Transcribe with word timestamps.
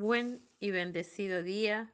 Buen 0.00 0.48
y 0.60 0.70
bendecido 0.70 1.42
día, 1.42 1.92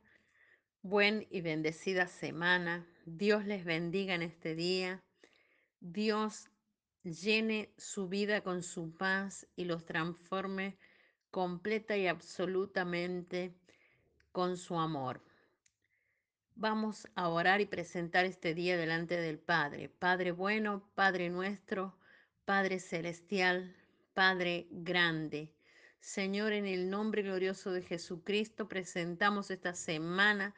buen 0.80 1.26
y 1.28 1.40
bendecida 1.40 2.06
semana. 2.06 2.86
Dios 3.04 3.44
les 3.46 3.64
bendiga 3.64 4.14
en 4.14 4.22
este 4.22 4.54
día. 4.54 5.02
Dios 5.80 6.48
llene 7.02 7.74
su 7.76 8.06
vida 8.06 8.42
con 8.42 8.62
su 8.62 8.96
paz 8.96 9.48
y 9.56 9.64
los 9.64 9.86
transforme 9.86 10.78
completa 11.32 11.96
y 11.96 12.06
absolutamente 12.06 13.56
con 14.30 14.56
su 14.56 14.78
amor. 14.78 15.20
Vamos 16.54 17.08
a 17.16 17.28
orar 17.28 17.60
y 17.60 17.66
presentar 17.66 18.24
este 18.24 18.54
día 18.54 18.76
delante 18.76 19.16
del 19.16 19.40
Padre. 19.40 19.88
Padre 19.88 20.30
bueno, 20.30 20.88
Padre 20.94 21.28
nuestro, 21.28 21.98
Padre 22.44 22.78
celestial, 22.78 23.74
Padre 24.14 24.68
grande. 24.70 25.55
Señor, 26.00 26.52
en 26.52 26.66
el 26.66 26.88
nombre 26.88 27.22
glorioso 27.22 27.72
de 27.72 27.82
Jesucristo, 27.82 28.68
presentamos 28.68 29.50
esta 29.50 29.74
semana, 29.74 30.54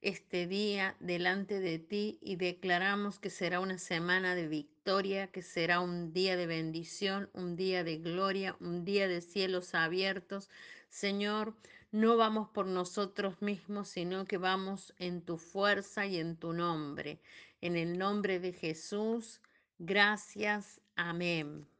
este 0.00 0.46
día 0.46 0.96
delante 1.00 1.60
de 1.60 1.78
ti 1.78 2.18
y 2.20 2.36
declaramos 2.36 3.18
que 3.18 3.30
será 3.30 3.60
una 3.60 3.78
semana 3.78 4.34
de 4.34 4.48
victoria, 4.48 5.28
que 5.28 5.42
será 5.42 5.80
un 5.80 6.12
día 6.12 6.36
de 6.36 6.46
bendición, 6.46 7.30
un 7.32 7.56
día 7.56 7.84
de 7.84 7.98
gloria, 7.98 8.56
un 8.60 8.84
día 8.84 9.08
de 9.08 9.20
cielos 9.20 9.74
abiertos. 9.74 10.50
Señor, 10.88 11.56
no 11.92 12.16
vamos 12.16 12.48
por 12.48 12.66
nosotros 12.66 13.42
mismos, 13.42 13.88
sino 13.88 14.24
que 14.24 14.38
vamos 14.38 14.94
en 14.98 15.22
tu 15.22 15.38
fuerza 15.38 16.06
y 16.06 16.18
en 16.18 16.36
tu 16.36 16.52
nombre. 16.52 17.20
En 17.60 17.76
el 17.76 17.98
nombre 17.98 18.40
de 18.40 18.52
Jesús, 18.52 19.40
gracias. 19.78 20.80
Amén. 20.96 21.71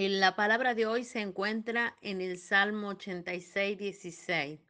En 0.00 0.20
la 0.20 0.36
palabra 0.36 0.76
de 0.76 0.86
hoy 0.86 1.02
se 1.02 1.18
encuentra 1.18 1.96
en 2.02 2.20
el 2.20 2.38
Salmo 2.38 2.90
86, 2.90 3.76
16 3.76 4.60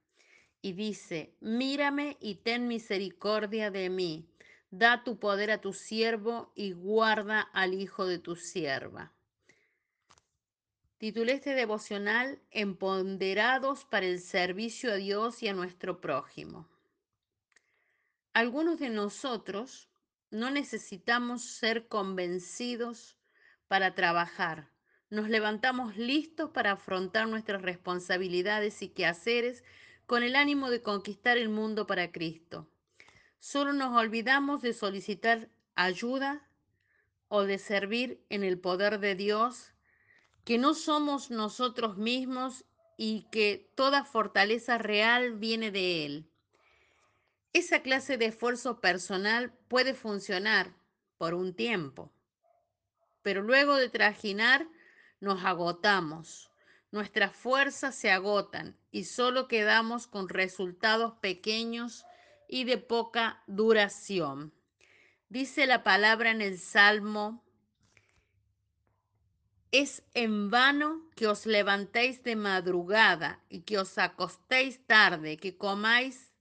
y 0.63 0.73
dice, 0.73 1.35
mírame 1.41 2.17
y 2.19 2.37
ten 2.37 2.67
misericordia 2.67 3.71
de 3.71 3.91
mí, 3.91 4.27
da 4.71 5.05
tu 5.05 5.19
poder 5.19 5.51
a 5.51 5.61
tu 5.61 5.75
siervo 5.75 6.51
y 6.55 6.73
guarda 6.73 7.43
al 7.43 7.75
hijo 7.75 8.07
de 8.07 8.19
tu 8.19 8.37
sierva. 8.37 9.13
Titulé 10.97 11.33
este 11.33 11.53
devocional 11.53 12.41
Empoderados 12.51 13.85
para 13.85 14.07
el 14.07 14.21
servicio 14.21 14.93
a 14.93 14.97
Dios 14.97 15.43
y 15.43 15.49
a 15.49 15.53
nuestro 15.53 16.01
prójimo. 16.01 16.67
Algunos 18.33 18.79
de 18.79 18.89
nosotros 18.89 19.91
no 20.31 20.51
necesitamos 20.51 21.45
ser 21.45 21.87
convencidos 21.87 23.19
para 23.69 23.95
trabajar 23.95 24.71
nos 25.11 25.29
levantamos 25.29 25.97
listos 25.97 26.51
para 26.51 26.73
afrontar 26.73 27.29
nuestras 27.29 27.63
responsabilidades 27.63 28.83
y 28.83 28.89
quehaceres 28.89 29.65
con 30.07 30.23
el 30.23 30.37
ánimo 30.37 30.71
de 30.71 30.83
conquistar 30.83 31.39
el 31.39 31.49
mundo 31.49 31.87
para 31.87 32.13
Cristo. 32.13 32.69
Solo 33.39 33.73
nos 33.73 33.97
olvidamos 33.97 34.63
de 34.63 34.73
solicitar 34.73 35.49
ayuda 35.75 36.47
o 37.29 37.43
de 37.43 37.59
servir 37.59 38.25
en 38.31 38.43
el 38.43 38.59
poder 38.59 39.01
de 39.01 39.15
Dios, 39.15 39.73
que 40.45 40.59
no 40.59 40.75
somos 40.75 41.31
nosotros 41.31 41.97
mismos 41.99 42.65
y 42.97 43.27
que 43.31 43.71
toda 43.75 44.05
fortaleza 44.05 44.79
real 44.79 45.35
viene 45.35 45.71
de 45.71 46.05
Él. 46.05 46.31
Esa 47.53 47.81
clase 47.81 48.19
de 48.19 48.27
esfuerzo 48.27 48.81
personal 48.81 49.53
puede 49.69 49.95
funcionar 49.95 50.75
por 51.17 51.35
un 51.35 51.55
tiempo, 51.55 52.13
pero 53.23 53.43
luego 53.43 53.77
de 53.77 53.89
trajinar 53.89 54.69
nos 55.21 55.45
agotamos, 55.45 56.51
nuestras 56.91 57.35
fuerzas 57.35 57.95
se 57.95 58.11
agotan 58.11 58.77
y 58.91 59.05
solo 59.05 59.49
quedamos 59.49 60.07
con 60.07 60.29
resultados 60.29 61.15
pequeños 61.21 62.05
y 62.49 62.65
de 62.65 62.79
poca 62.79 63.43
duración. 63.47 64.55
Dice 65.29 65.67
la 65.67 65.83
palabra 65.83 66.31
en 66.31 66.41
el 66.41 66.59
Salmo, 66.59 67.45
es 69.71 70.03
en 70.15 70.51
vano 70.51 71.11
que 71.15 71.27
os 71.27 71.45
levantéis 71.45 72.23
de 72.23 72.37
madrugada 72.37 73.45
y 73.51 73.63
que 73.63 73.79
os 73.79 73.99
acostéis 73.99 74.87
tarde, 74.87 75.37
que 75.37 75.59
comáis 75.59 76.33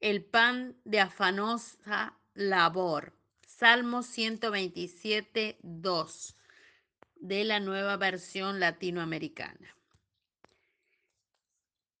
el 0.00 0.22
pan 0.22 0.76
de 0.84 1.00
afanosa 1.00 2.18
labor. 2.34 3.14
Salmo 3.46 4.02
127, 4.02 5.58
2 5.62 6.35
de 7.20 7.44
la 7.44 7.60
nueva 7.60 7.96
versión 7.96 8.60
latinoamericana. 8.60 9.76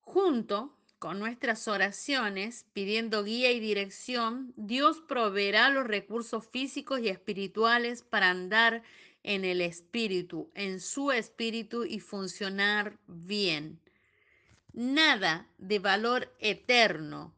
Junto 0.00 0.76
con 0.98 1.18
nuestras 1.18 1.68
oraciones, 1.68 2.66
pidiendo 2.72 3.22
guía 3.22 3.50
y 3.50 3.60
dirección, 3.60 4.54
Dios 4.56 5.02
proveerá 5.06 5.68
los 5.68 5.86
recursos 5.86 6.46
físicos 6.46 7.00
y 7.00 7.08
espirituales 7.08 8.02
para 8.02 8.30
andar 8.30 8.82
en 9.22 9.44
el 9.44 9.60
espíritu, 9.60 10.50
en 10.54 10.80
su 10.80 11.10
espíritu 11.12 11.84
y 11.84 12.00
funcionar 12.00 12.98
bien. 13.06 13.80
Nada 14.72 15.48
de 15.58 15.78
valor 15.80 16.34
eterno, 16.38 17.34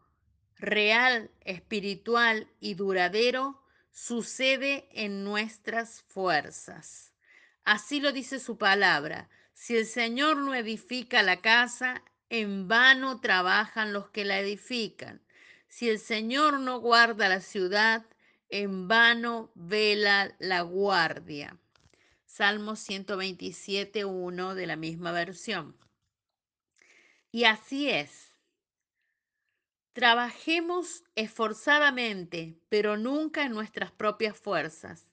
real, 0.56 1.30
espiritual 1.40 2.48
y 2.60 2.74
duradero 2.74 3.62
sucede 3.90 4.88
en 4.92 5.24
nuestras 5.24 6.02
fuerzas. 6.02 7.12
Así 7.68 8.00
lo 8.00 8.12
dice 8.12 8.40
su 8.40 8.56
palabra. 8.56 9.28
Si 9.52 9.76
el 9.76 9.84
Señor 9.84 10.38
no 10.38 10.54
edifica 10.54 11.22
la 11.22 11.42
casa, 11.42 12.02
en 12.30 12.66
vano 12.66 13.20
trabajan 13.20 13.92
los 13.92 14.08
que 14.08 14.24
la 14.24 14.40
edifican. 14.40 15.20
Si 15.68 15.90
el 15.90 15.98
Señor 15.98 16.60
no 16.60 16.80
guarda 16.80 17.28
la 17.28 17.42
ciudad, 17.42 18.06
en 18.48 18.88
vano 18.88 19.52
vela 19.54 20.34
la 20.38 20.62
guardia. 20.62 21.58
Salmo 22.24 22.74
127, 22.74 24.06
1 24.06 24.54
de 24.54 24.66
la 24.66 24.76
misma 24.76 25.12
versión. 25.12 25.76
Y 27.30 27.44
así 27.44 27.90
es. 27.90 28.32
Trabajemos 29.92 31.04
esforzadamente, 31.16 32.58
pero 32.70 32.96
nunca 32.96 33.42
en 33.42 33.52
nuestras 33.52 33.92
propias 33.92 34.38
fuerzas. 34.38 35.07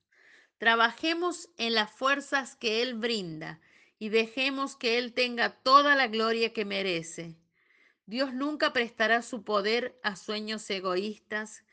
Trabajemos 0.58 1.50
en 1.58 1.74
las 1.74 1.92
fuerzas 1.92 2.56
que 2.56 2.82
Él 2.82 2.94
brinda 2.94 3.60
y 4.00 4.10
dejemos 4.10 4.76
que 4.76 4.98
Él 4.98 5.14
tenga 5.14 5.50
toda 5.50 5.96
la 5.96 6.08
gloria 6.08 6.54
que 6.54 6.66
merece. 6.66 7.36
Dios 8.06 8.34
nunca 8.34 8.72
prestará 8.72 9.22
su 9.22 9.44
poder 9.44 10.00
a 10.04 10.16
sueños 10.16 10.70
egoístas 10.70 11.64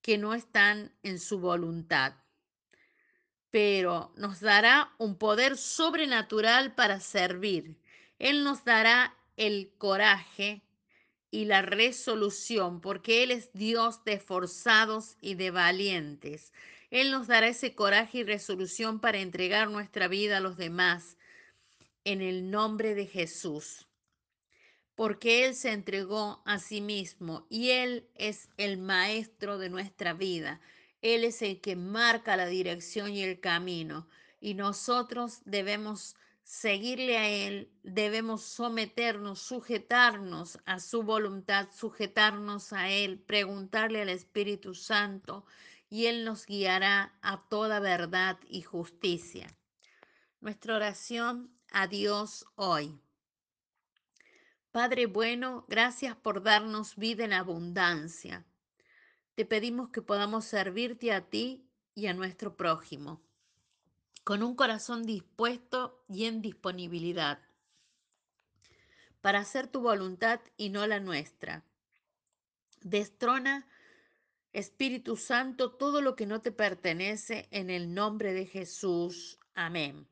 que 0.00 0.16
no 0.18 0.34
están 0.34 0.94
en 1.02 1.18
su 1.18 1.38
voluntad, 1.38 2.14
pero 3.50 4.12
nos 4.16 4.40
dará 4.40 4.94
un 4.98 5.18
poder 5.18 5.56
sobrenatural 5.56 6.74
para 6.74 7.00
servir. 7.00 7.78
Él 8.18 8.42
nos 8.42 8.64
dará 8.64 9.16
el 9.36 9.72
coraje 9.76 10.62
y 11.30 11.44
la 11.44 11.62
resolución, 11.62 12.80
porque 12.80 13.22
Él 13.22 13.30
es 13.30 13.52
Dios 13.52 14.02
de 14.04 14.18
forzados 14.18 15.16
y 15.20 15.34
de 15.34 15.50
valientes. 15.50 16.52
Él 16.90 17.12
nos 17.12 17.28
dará 17.28 17.46
ese 17.48 17.74
coraje 17.74 18.18
y 18.18 18.24
resolución 18.24 19.00
para 19.00 19.18
entregar 19.18 19.70
nuestra 19.70 20.08
vida 20.08 20.38
a 20.38 20.40
los 20.40 20.56
demás 20.56 21.16
en 22.04 22.20
el 22.20 22.50
nombre 22.50 22.94
de 22.94 23.06
Jesús. 23.06 23.86
Porque 24.96 25.46
Él 25.46 25.54
se 25.54 25.72
entregó 25.72 26.42
a 26.44 26.58
sí 26.58 26.80
mismo 26.80 27.46
y 27.48 27.70
Él 27.70 28.08
es 28.16 28.48
el 28.56 28.76
maestro 28.76 29.58
de 29.58 29.70
nuestra 29.70 30.14
vida. 30.14 30.60
Él 31.00 31.24
es 31.24 31.42
el 31.42 31.60
que 31.60 31.76
marca 31.76 32.36
la 32.36 32.46
dirección 32.46 33.12
y 33.12 33.22
el 33.22 33.40
camino. 33.40 34.08
Y 34.40 34.54
nosotros 34.54 35.40
debemos 35.44 36.16
seguirle 36.42 37.16
a 37.16 37.28
Él, 37.28 37.70
debemos 37.84 38.42
someternos, 38.42 39.40
sujetarnos 39.40 40.58
a 40.64 40.80
su 40.80 41.04
voluntad, 41.04 41.68
sujetarnos 41.72 42.72
a 42.72 42.90
Él, 42.90 43.20
preguntarle 43.20 44.02
al 44.02 44.08
Espíritu 44.08 44.74
Santo 44.74 45.46
y 45.90 46.06
Él 46.06 46.24
nos 46.24 46.46
guiará 46.46 47.18
a 47.20 47.42
toda 47.48 47.80
verdad 47.80 48.38
y 48.48 48.62
justicia. 48.62 49.48
Nuestra 50.40 50.76
oración 50.76 51.52
a 51.72 51.88
Dios 51.88 52.46
hoy. 52.54 52.98
Padre 54.70 55.06
bueno, 55.06 55.66
gracias 55.68 56.14
por 56.14 56.44
darnos 56.44 56.94
vida 56.94 57.24
en 57.24 57.32
abundancia. 57.32 58.46
Te 59.34 59.44
pedimos 59.44 59.90
que 59.90 60.00
podamos 60.00 60.44
servirte 60.44 61.12
a 61.12 61.28
ti 61.28 61.68
y 61.96 62.06
a 62.06 62.14
nuestro 62.14 62.56
prójimo, 62.56 63.20
con 64.22 64.44
un 64.44 64.54
corazón 64.54 65.02
dispuesto 65.02 66.04
y 66.08 66.26
en 66.26 66.40
disponibilidad, 66.40 67.40
para 69.20 69.40
hacer 69.40 69.66
tu 69.66 69.80
voluntad 69.80 70.40
y 70.56 70.68
no 70.68 70.86
la 70.86 71.00
nuestra. 71.00 71.64
Destrona 72.80 73.66
Espíritu 74.52 75.16
Santo, 75.16 75.72
todo 75.72 76.00
lo 76.00 76.16
que 76.16 76.26
no 76.26 76.42
te 76.42 76.50
pertenece, 76.50 77.46
en 77.50 77.70
el 77.70 77.94
nombre 77.94 78.32
de 78.32 78.46
Jesús. 78.46 79.38
Amén. 79.54 80.08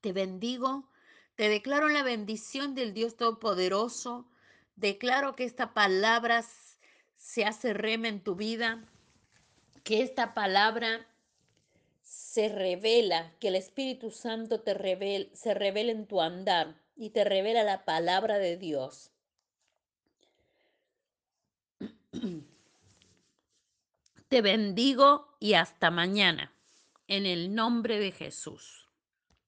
Te 0.00 0.12
bendigo, 0.12 0.88
Te 1.36 1.48
declaro 1.48 1.88
la 1.88 2.02
bendición 2.02 2.74
del 2.74 2.92
Dios 2.92 3.16
Todopoderoso. 3.16 4.28
Declaro 4.76 5.34
que 5.34 5.44
esta 5.44 5.72
palabra 5.72 6.44
se 7.16 7.44
hace 7.44 7.72
rema 7.72 8.08
en 8.08 8.22
tu 8.22 8.34
vida, 8.34 8.84
que 9.82 10.02
esta 10.02 10.34
palabra 10.34 11.06
se 12.02 12.48
revela, 12.48 13.32
que 13.38 13.48
el 13.48 13.54
Espíritu 13.54 14.10
Santo 14.10 14.60
te 14.60 14.72
se 15.34 15.54
revela 15.54 15.92
en 15.92 16.06
tu 16.06 16.20
andar 16.20 16.82
y 16.96 17.10
te 17.10 17.24
revela 17.24 17.62
la 17.62 17.84
palabra 17.84 18.38
de 18.38 18.56
Dios. 18.56 19.12
Te 24.32 24.40
bendigo 24.40 25.36
y 25.40 25.52
hasta 25.52 25.90
mañana, 25.90 26.54
en 27.06 27.26
el 27.26 27.54
nombre 27.54 27.98
de 27.98 28.12
Jesús. 28.12 28.88